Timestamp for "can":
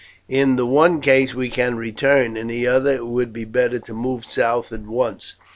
1.51-1.77